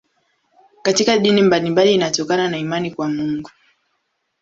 Katika 0.81 1.17
dini 1.17 1.41
mbalimbali 1.41 1.93
inatokana 1.93 2.49
na 2.49 2.57
imani 2.57 2.91
kwa 2.91 3.07
Mungu. 3.09 3.49